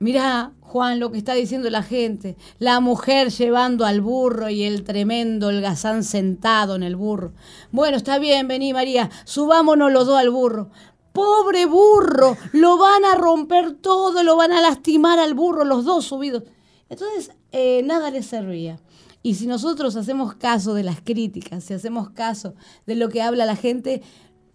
[0.02, 2.36] Mirá, Juan, lo que está diciendo la gente.
[2.58, 7.34] La mujer llevando al burro y el tremendo holgazán sentado en el burro.
[7.70, 10.70] Bueno, está bien, vení, María, subámonos los dos al burro.
[11.12, 16.04] Pobre burro, lo van a romper todo, lo van a lastimar al burro, los dos
[16.06, 16.42] subidos.
[16.88, 18.80] Entonces, eh, nada les servía.
[19.22, 23.46] Y si nosotros hacemos caso de las críticas, si hacemos caso de lo que habla
[23.46, 24.02] la gente,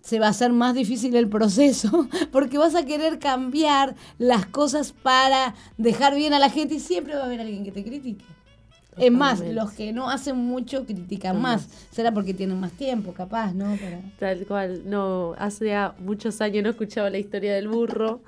[0.07, 4.93] se va a hacer más difícil el proceso porque vas a querer cambiar las cosas
[4.93, 8.23] para dejar bien a la gente y siempre va a haber alguien que te critique.
[8.95, 11.67] Es más, los que no hacen mucho critican más.
[11.91, 13.77] Será porque tienen más tiempo, capaz, ¿no?
[14.17, 14.83] Tal cual.
[14.89, 18.21] No, hace muchos años no escuchaba la historia del burro.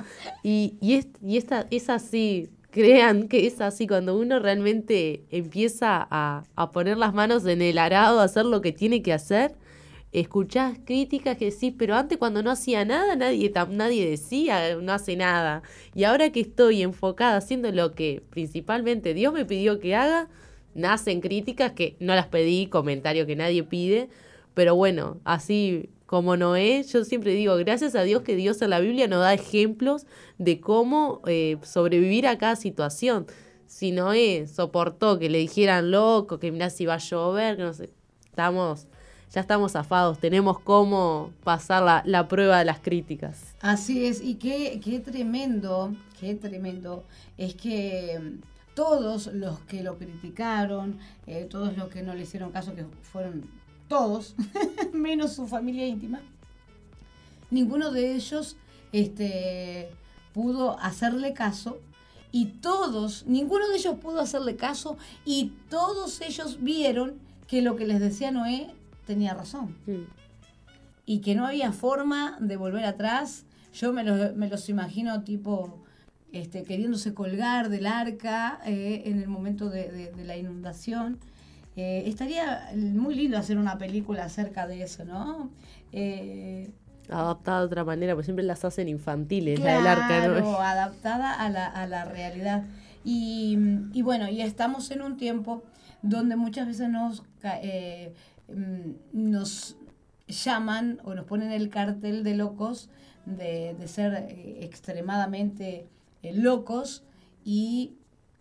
[0.43, 2.49] Y, y, es, y esta, es así.
[2.69, 3.87] Crean que es así.
[3.87, 8.61] Cuando uno realmente empieza a, a poner las manos en el arado, a hacer lo
[8.61, 9.55] que tiene que hacer,
[10.11, 15.15] escuchás críticas que decís, pero antes cuando no hacía nada, nadie, nadie decía, no hace
[15.15, 15.61] nada.
[15.93, 20.29] Y ahora que estoy enfocada haciendo lo que principalmente Dios me pidió que haga,
[20.73, 24.09] nacen críticas que no las pedí, comentarios que nadie pide,
[24.53, 28.79] pero bueno, así como Noé, yo siempre digo, gracias a Dios que Dios en la
[28.79, 30.07] Biblia nos da ejemplos
[30.39, 33.27] de cómo eh, sobrevivir a cada situación.
[33.67, 37.73] Si Noé soportó que le dijeran loco, que mirá si va a llover, que no
[37.73, 37.91] sé,
[38.25, 38.87] estamos
[39.31, 43.55] ya estamos zafados, tenemos cómo pasar la, la, prueba de las críticas.
[43.61, 47.03] Así es, y qué, qué tremendo, qué tremendo,
[47.37, 52.51] es que mm, todos los que lo criticaron, eh, todos los que no le hicieron
[52.51, 53.45] caso, que fueron
[53.87, 54.35] todos,
[54.93, 56.21] menos su familia íntima,
[57.51, 58.55] ninguno de ellos
[58.91, 59.89] este,
[60.33, 61.79] pudo hacerle caso
[62.31, 67.15] y todos, ninguno de ellos pudo hacerle caso y todos ellos vieron
[67.47, 68.73] que lo que les decía Noé
[69.09, 69.75] tenía razón.
[69.87, 70.03] Mm.
[71.07, 73.45] Y que no había forma de volver atrás.
[73.73, 75.83] Yo me, los imagino tipo
[76.31, 81.17] este, queriéndose colgar del arca eh, en el momento de, la inundación.
[81.75, 85.49] Eh, estaría muy lindo hacer una película acerca de eso, ¿no?
[85.91, 86.69] Eh,
[87.09, 90.57] adaptada de otra manera, porque siempre las hacen infantiles, la del arca, ¿no?
[90.61, 92.65] adaptada a la, a la realidad.
[93.03, 93.57] Y,
[93.93, 95.63] y, bueno, y estamos en un tiempo
[96.03, 98.13] donde muchas veces nos Mm,
[99.13, 99.77] nos
[100.27, 102.89] llaman o nos ponen el cartel de locos,
[103.25, 105.87] de, ser eh, extremadamente
[106.23, 107.03] eh, locos
[107.43, 107.93] y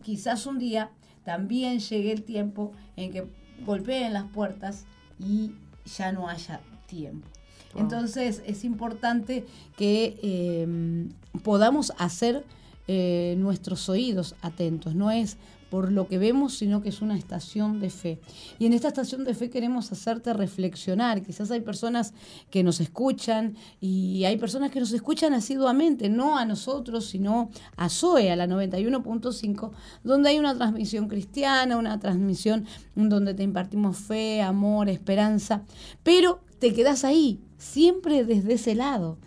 [0.03, 0.91] quizás un día
[1.23, 3.27] también llegue el tiempo en que
[3.65, 4.85] golpeen las puertas
[5.19, 5.51] y
[5.97, 7.27] ya no haya tiempo.
[7.75, 9.45] Entonces es importante
[9.77, 11.09] que em,
[11.43, 12.43] podamos hacer
[12.87, 14.95] eh, nuestros oídos atentos.
[14.95, 15.37] No es
[15.69, 18.19] por lo que vemos, sino que es una estación de fe.
[18.57, 21.21] Y en esta estación de fe queremos hacerte reflexionar.
[21.21, 22.13] Quizás hay personas
[22.49, 27.89] que nos escuchan y hay personas que nos escuchan asiduamente, no a nosotros, sino a
[27.89, 29.71] Zoe, a la 91.5,
[30.03, 35.63] donde hay una transmisión cristiana, una transmisión donde te impartimos fe, amor, esperanza,
[36.03, 39.17] pero te quedas ahí, siempre desde ese lado.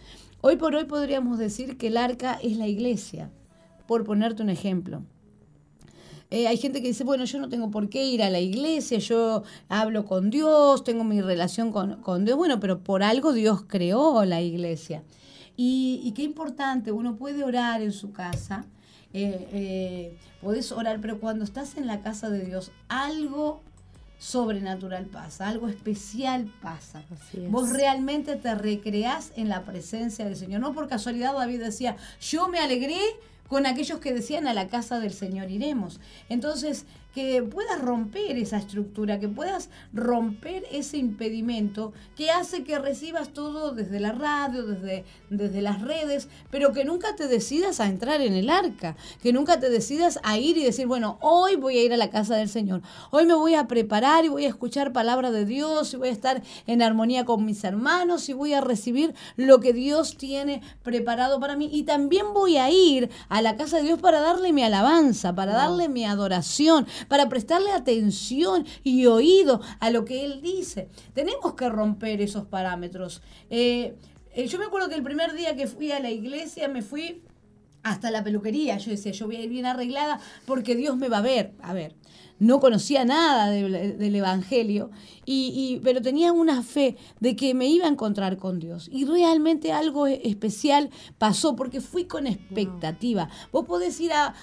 [0.41, 3.31] Hoy por hoy podríamos decir que el arca es la iglesia,
[3.87, 5.05] por ponerte un ejemplo.
[6.33, 8.97] Eh, hay gente que dice, bueno, yo no tengo por qué ir a la iglesia,
[8.97, 12.39] yo hablo con Dios, tengo mi relación con, Dios.
[12.39, 15.03] Bueno, pero por algo Dios creó la iglesia.
[15.59, 18.65] Y, qué importante, uno puede orar en su casa,
[19.13, 23.61] eh, eh, podés orar, pero cuando estás en la casa de Dios, algo
[24.19, 27.03] sobrenatural pasa, algo especial pasa.
[27.51, 30.63] Vos realmente te recreás en la presencia del Señor.
[30.63, 33.01] No por casualidad David decía, yo me alegré
[33.53, 36.01] con aquellos que decían a la casa del Señor iremos.
[36.31, 43.31] Entonces, que puedas romper esa estructura, que puedas romper ese impedimento que hace que recibas
[43.31, 48.21] todo desde la radio, desde, desde las redes, pero que nunca te decidas a entrar
[48.21, 51.85] en el arca, que nunca te decidas a ir y decir, bueno, hoy voy a
[51.85, 54.93] ir a la casa del Señor, hoy me voy a preparar y voy a escuchar
[54.93, 58.61] palabra de Dios y voy a estar en armonía con mis hermanos y voy a
[58.61, 63.57] recibir lo que Dios tiene preparado para mí y también voy a ir a la
[63.57, 69.07] casa de Dios para darle mi alabanza, para darle mi adoración, para prestarle atención y
[69.07, 70.89] oído a lo que Él dice.
[71.15, 73.23] Tenemos que romper esos parámetros.
[73.51, 73.95] Eh,
[74.35, 77.23] eh, yo me acuerdo que el primer día que fui a la iglesia me fui
[77.83, 78.79] hasta la peluquería.
[78.79, 81.53] Yo decía, yo voy a ir bien arreglada porque Dios me va a ver.
[81.63, 81.95] A ver,
[82.39, 84.91] no conocía nada del, Evangelio,
[85.25, 88.89] y, pero tenía una fe de que me iba a encontrar con Dios.
[88.93, 93.29] Y realmente algo e, especial pasó porque fui con expectativa.
[93.53, 94.35] Vos podés ir a,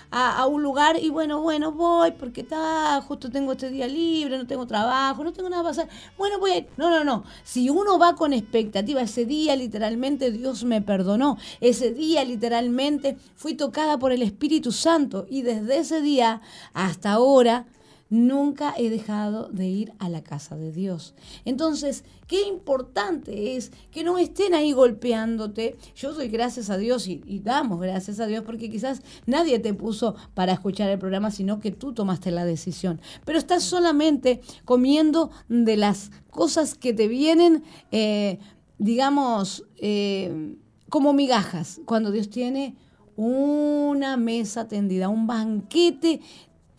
[0.48, 4.65] un lugar y bueno, bueno, voy porque está, justo tengo este día libre, no tengo
[4.65, 5.89] trabajo, no tengo nada para hacer.
[6.18, 6.68] Bueno, voy a ir.
[6.78, 7.24] No, no, no.
[7.44, 11.38] Si uno va con expectativa, ese día literalmente Dios me perdonó.
[11.60, 16.42] Ese día literalmente fui tocada por el Espíritu Santo y desde ese día
[16.74, 17.65] hasta ahora
[18.10, 21.13] nunca he dejado de ir a la casa de Dios.
[21.45, 25.78] Entonces, qué importante es que no estén ahí golpeándote.
[25.95, 30.15] Yo doy gracias a Dios y, damos gracias a Dios porque quizás nadie te puso
[30.34, 33.00] para escuchar el programa, sino que tú tomaste la decisión.
[33.26, 38.39] Pero estás solamente comiendo de las cosas que te vienen, eh,
[38.78, 40.56] digamos, eh,
[40.89, 42.76] como migajas, cuando Dios tiene
[43.15, 46.22] una mesa tendida, un banquete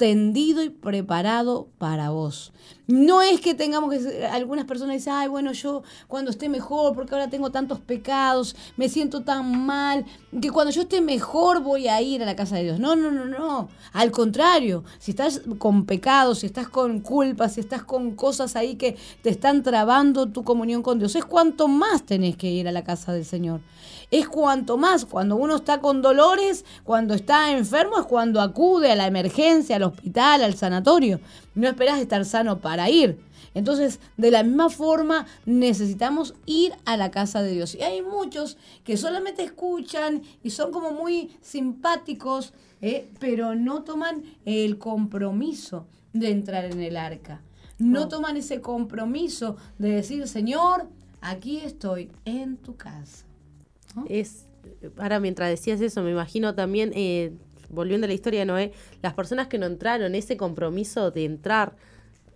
[0.00, 2.54] tendido y preparado para vos.
[2.86, 7.14] No es que tengamos que, algunas personas dicen, ay, bueno, yo cuando esté mejor, porque
[7.14, 10.06] ahora tengo tantos pecados, me siento tan mal,
[10.40, 12.80] que cuando yo esté mejor voy a ir a la casa de Dios.
[12.80, 13.68] No, no, no, no.
[13.92, 18.76] Al contrario, si estás con pecados, si estás con culpas, si estás con cosas ahí
[18.76, 22.72] que te están trabando tu comunión con Dios, es cuanto más tenés que ir a
[22.72, 23.60] la casa del Señor.
[24.10, 28.96] Es cuanto más, cuando uno está con dolores, cuando está enfermo, es cuando acude a
[28.96, 31.20] la emergencia, al hospital, al sanatorio.
[31.54, 33.18] No esperás estar sano para ir.
[33.54, 37.74] Entonces, de la misma forma, necesitamos ir a la casa de Dios.
[37.74, 43.08] Y hay muchos que solamente escuchan y son como muy simpáticos, ¿eh?
[43.18, 47.42] pero no toman el compromiso de entrar en el arca.
[47.78, 50.86] No toman ese compromiso de decir, Señor,
[51.22, 53.24] aquí estoy en tu casa.
[54.06, 54.46] Es,
[54.98, 57.32] ahora mientras decías eso, me imagino también, eh,
[57.70, 61.76] volviendo a la historia de Noé, las personas que no entraron, ese compromiso de entrar,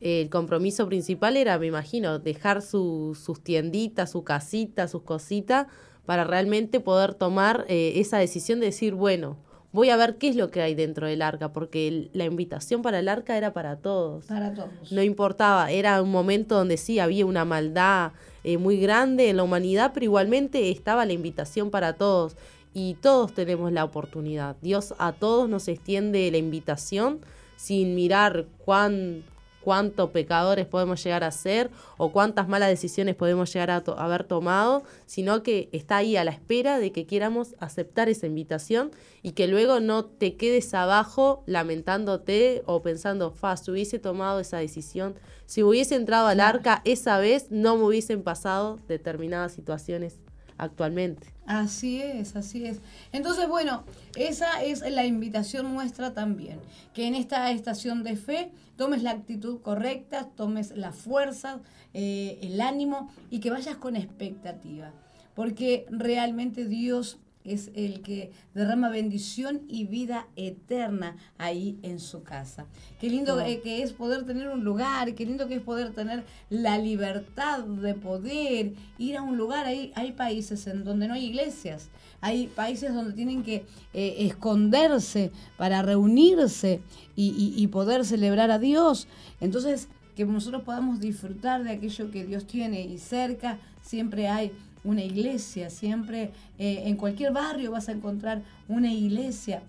[0.00, 5.66] el compromiso principal era, me imagino, dejar sus tienditas, su casita, sus cositas,
[6.04, 9.38] para realmente poder tomar eh, esa decisión de decir, bueno,
[9.72, 12.98] voy a ver qué es lo que hay dentro del arca, porque la invitación para
[12.98, 14.26] el arca era para todos.
[14.26, 14.92] Para todos.
[14.92, 18.12] No importaba, era un momento donde sí había una maldad
[18.44, 22.36] eh, muy grande en la humanidad, pero igualmente estaba la invitación para todos
[22.74, 24.56] y todos tenemos la oportunidad.
[24.60, 27.20] Dios a todos nos extiende la invitación
[27.56, 29.22] sin mirar cuán,
[29.62, 34.82] cuántos pecadores podemos llegar a ser o cuántas malas decisiones podemos llegar a haber tomado,
[35.06, 38.90] sino que está ahí a la espera de que quieramos aceptar esa invitación
[39.22, 44.58] y que luego no te quedes abajo lamentándote o pensando, fa, si hubiese tomado esa
[44.58, 45.14] decisión,
[45.46, 50.23] si hubiese entrado al arca esa vez, no me hubiesen pasado determinadas situaciones
[50.58, 51.32] actualmente.
[51.46, 52.80] Así es, así es.
[53.12, 53.84] Entonces, bueno,
[54.16, 56.58] esa es la invitación nuestra también,
[56.94, 61.60] que en esta estación de fe tomes la actitud correcta, tomes la fuerza,
[61.92, 64.92] eh, el ánimo y que vayas con expectativa,
[65.34, 72.66] porque realmente Dios es el que derrama bendición y vida eterna ahí en su casa.
[72.98, 76.78] Qué lindo que es poder tener un lugar, qué lindo que es poder tener la
[76.78, 79.66] libertad de poder ir a un lugar.
[79.66, 81.90] Hay, hay países en donde no hay iglesias,
[82.22, 86.80] hay países donde tienen que eh, esconderse para reunirse
[87.14, 89.06] y, y poder celebrar a Dios.
[89.40, 92.82] Entonces, que nosotros podamos disfrutar de aquello que Dios tiene.
[92.82, 94.52] Y cerca siempre hay
[94.84, 99.62] una iglesia, siempre eh, en cualquier barrio vas a encontrar una iglesia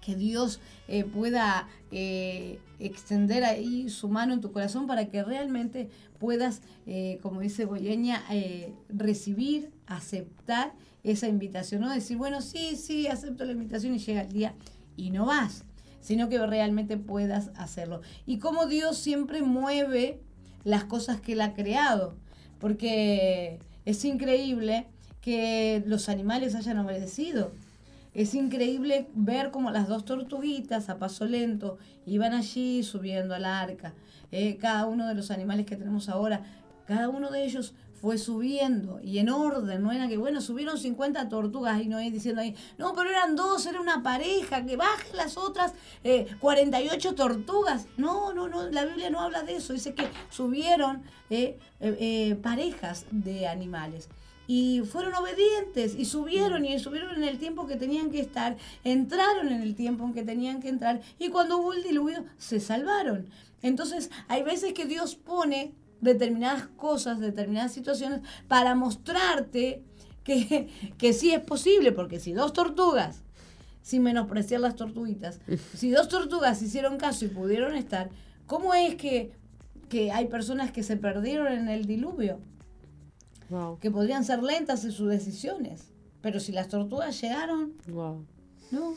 [0.00, 0.58] que Dios
[0.88, 6.62] eh, pueda eh, extender ahí su mano en tu corazón para que realmente puedas,
[7.22, 8.24] como dice Goyeña,
[8.88, 10.72] recibir, aceptar
[11.04, 14.54] esa invitación, no decir, bueno, sí, sí, acepto la invitación y llega el día
[14.96, 15.64] y no vas,
[16.00, 18.00] sino que realmente puedas hacerlo.
[18.26, 20.20] Y como Dios siempre mueve
[20.64, 22.14] las cosas que Él ha creado,
[22.58, 24.86] porque es increíble
[25.20, 27.52] que los animales hayan obedecido.
[28.14, 33.94] Es increíble ver cómo las dos tortuguitas a paso lento iban allí subiendo al arca.
[34.32, 36.42] Eh, cada uno de los animales que tenemos ahora,
[36.86, 41.28] cada uno de ellos fue subiendo y en orden, no era que, bueno, subieron 50
[41.28, 45.36] tortugas y no diciendo ahí, no, pero eran dos, era una pareja, que bajen las
[45.36, 45.74] otras
[46.40, 47.86] 48 eh, tortugas.
[47.96, 53.06] No, no, no, la Biblia no habla de eso, dice que subieron eh, eh, parejas
[53.10, 54.08] de animales.
[54.46, 59.48] Y fueron obedientes y subieron y subieron en el tiempo que tenían que estar, entraron
[59.48, 63.28] en el tiempo en que tenían que entrar y cuando hubo el diluvio se salvaron.
[63.60, 69.82] Entonces hay veces que Dios pone determinadas cosas, determinadas situaciones, para mostrarte
[70.24, 70.68] que,
[70.98, 73.22] que sí es posible, porque si dos tortugas,
[73.82, 75.40] sin menospreciar las tortuguitas,
[75.74, 78.10] si dos tortugas hicieron caso y pudieron estar,
[78.46, 79.32] ¿cómo es que,
[79.88, 82.40] que hay personas que se perdieron en el diluvio?
[83.80, 85.94] Que podrían ser lentas en sus decisiones.
[86.20, 88.24] Pero si las tortugas llegaron, wow.
[88.70, 88.94] no.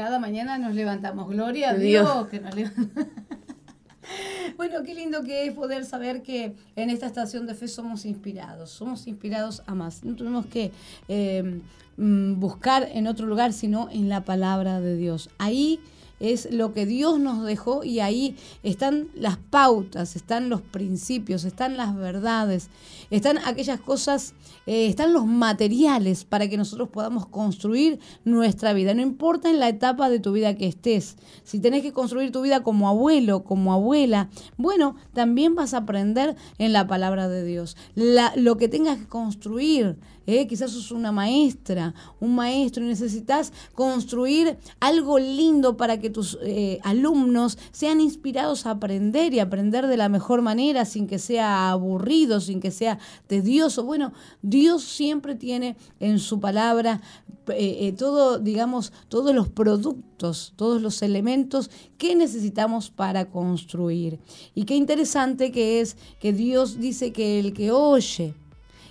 [0.00, 1.28] Cada mañana nos levantamos.
[1.28, 2.54] Gloria a Dios, que nos
[4.56, 8.70] Bueno, qué lindo que es poder saber que en esta estación de fe somos inspirados,
[8.70, 10.02] somos inspirados a más.
[10.02, 10.72] No tenemos que
[11.08, 11.60] eh,
[11.98, 15.28] mm, buscar en otro lugar, sino en la palabra de Dios.
[15.36, 15.80] Ahí
[16.20, 21.76] es lo que Dios nos dejó y ahí están las pautas, están los principios, están
[21.76, 22.68] las verdades,
[23.10, 24.34] están aquellas cosas,
[24.66, 28.94] eh, están los materiales para que nosotros podamos construir nuestra vida.
[28.94, 32.42] No importa en la etapa de tu vida que estés, si tenés que construir tu
[32.42, 37.76] vida como abuelo, como abuela, bueno, también vas a aprender en la palabra de Dios.
[37.94, 39.96] lo que tengas que construir,
[40.26, 40.46] ¿eh?
[40.46, 46.78] quizás sos una maestra, un maestro y necesitas construir algo lindo para que tus eh,
[46.82, 52.40] alumnos sean inspirados a aprender y aprender de la mejor manera sin que sea aburrido,
[52.40, 53.84] sin que sea tedioso.
[53.84, 54.12] Bueno,
[54.42, 57.00] Dios siempre tiene en su palabra
[57.48, 64.18] eh, todo, digamos, todos los productos, todos los elementos que necesitamos para construir.
[64.54, 68.34] Y qué interesante que es que Dios dice que el que oye,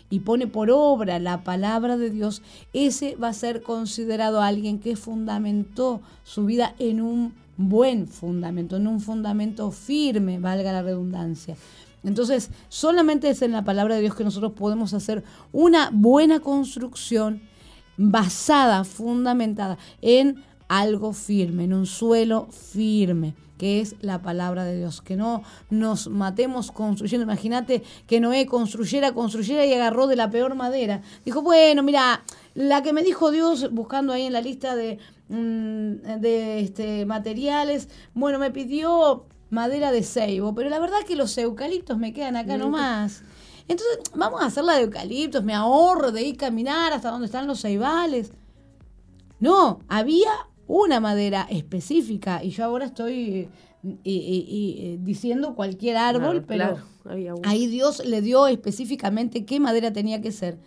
[0.10, 2.42] y pone por obra la palabra de Dios,
[2.74, 8.88] ese va a ser considerado alguien que fundamentó su vida en un buen fundamento, en
[8.88, 11.56] un fundamento firme, valga la redundancia.
[12.04, 17.42] Entonces, solamente es en la palabra de Dios que nosotros podemos hacer una buena construcción
[17.98, 25.02] basada, fundamentada en algo firme, en un suelo firme que es la palabra de Dios.
[25.02, 27.26] Que no nos matemos construyendo.
[27.26, 31.02] Imagínate que Noé construyera, construyera y agarró de la peor madera.
[31.26, 32.24] Dijo, bueno, mira,
[32.56, 34.98] la que me dijo Dios buscando ahí en la lista de,
[35.28, 41.38] mm, de este, materiales, bueno, me pidió madera de ceibo, pero la verdad que los
[41.38, 43.24] eucaliptos me quedan acá nomás.
[43.68, 47.26] Entonces, vamos a hacer la de eucaliptos, me ahorro de ir a caminar hasta donde
[47.26, 48.32] están los ceibales.
[49.42, 50.32] No, había
[50.70, 53.50] una madera específica y yo ahora estoy
[54.06, 56.78] eh, diciendo cualquier árbol, pero
[57.44, 60.60] ahí Dios le dio específicamente qué madera tenía que ser.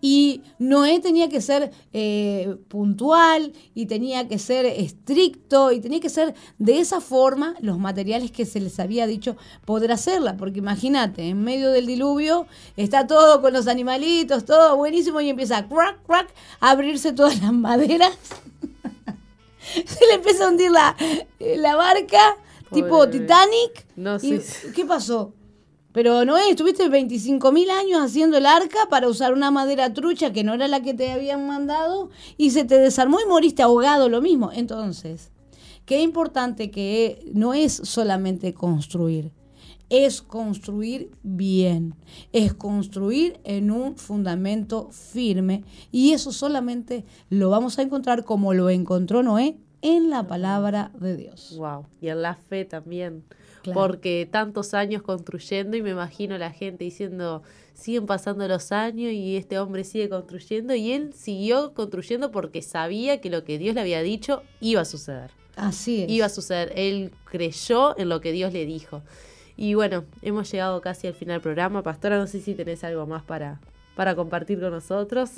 [0.00, 6.08] Y Noé tenía que ser eh, puntual y tenía que ser estricto y tenía que
[6.08, 9.36] ser de esa forma los materiales que se les había dicho
[9.66, 10.36] poder hacerla.
[10.38, 12.46] Porque imagínate, en medio del diluvio
[12.76, 17.40] está todo con los animalitos, todo buenísimo y empieza a crack, crack, a abrirse todas
[17.40, 18.16] las maderas.
[19.86, 20.96] se le empezó a hundir la,
[21.38, 22.36] eh, la barca,
[22.72, 23.86] tipo Titanic.
[23.96, 24.40] No, sí,
[24.74, 25.34] ¿Qué pasó?
[25.92, 30.42] Pero no estuviste 25 mil años haciendo el arca para usar una madera trucha que
[30.42, 32.08] no era la que te habían mandado
[32.38, 34.50] y se te desarmó y moriste ahogado, lo mismo.
[34.52, 35.30] Entonces,
[35.84, 39.32] qué importante que no es solamente construir,
[39.92, 41.94] es construir bien,
[42.32, 48.70] es construir en un fundamento firme y eso solamente lo vamos a encontrar como lo
[48.70, 51.54] encontró Noé en la palabra de Dios.
[51.58, 53.22] Wow, y en la fe también.
[53.74, 57.42] Porque tantos años construyendo y me imagino la gente diciendo,
[57.74, 63.20] siguen pasando los años y este hombre sigue construyendo y él siguió construyendo porque sabía
[63.20, 65.32] que lo que Dios le había dicho iba a suceder.
[65.54, 66.10] Así es.
[66.10, 66.72] Iba a suceder.
[66.76, 69.02] Él creyó en lo que Dios le dijo.
[69.56, 71.82] Y bueno, hemos llegado casi al final del programa.
[71.82, 73.60] Pastora, no sé si tenés algo más para,
[73.94, 75.30] para compartir con nosotros.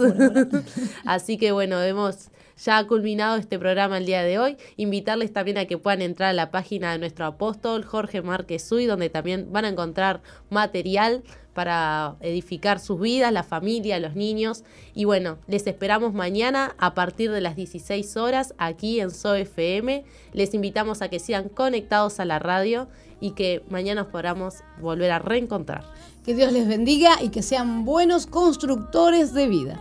[1.04, 4.56] Así que bueno, hemos ya culminado este programa el día de hoy.
[4.76, 8.86] Invitarles también a que puedan entrar a la página de nuestro apóstol Jorge Márquez Uy,
[8.86, 11.22] donde también van a encontrar material
[11.54, 14.64] para edificar sus vidas, la familia, los niños.
[14.94, 20.04] Y bueno, les esperamos mañana a partir de las 16 horas aquí en SOFM.
[20.32, 22.88] Les invitamos a que sigan conectados a la radio
[23.24, 25.82] y que mañana podamos volver a reencontrar.
[26.26, 29.80] Que Dios les bendiga y que sean buenos constructores de vida.